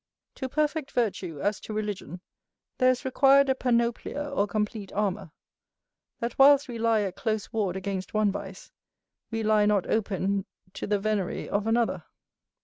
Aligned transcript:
To 0.33 0.49
perfect 0.49 0.89
virtue, 0.93 1.39
as 1.41 1.59
to 1.59 1.73
religion, 1.75 2.21
there 2.79 2.89
is 2.89 3.05
required 3.05 3.49
a 3.49 3.53
panoplia, 3.53 4.31
or 4.35 4.47
complete 4.47 4.91
armour; 4.93 5.29
that 6.19 6.39
whilst 6.39 6.67
we 6.67 6.79
lie 6.79 7.01
at 7.01 7.15
close 7.15 7.53
ward 7.53 7.75
against 7.75 8.11
one 8.11 8.31
vice, 8.31 8.71
we 9.29 9.43
lie 9.43 9.67
not 9.67 9.85
open 9.85 10.45
to 10.73 10.87
the 10.87 10.97
veney 10.97 11.47
of 11.47 11.67
another. 11.67 12.05